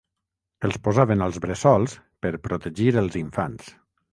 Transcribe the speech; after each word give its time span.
Els 0.69 0.77
posaven 0.87 1.21
als 1.27 1.37
bressols 1.43 1.93
per 2.27 2.33
protegir 2.49 2.89
els 3.03 3.19
infants. 3.25 3.71